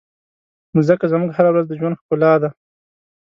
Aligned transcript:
مځکه 0.75 1.05
زموږ 1.13 1.29
هره 1.37 1.49
ورځ 1.51 1.65
د 1.67 1.73
ژوند 1.79 1.99
ښکلا 1.99 2.31
ده. 2.41 2.49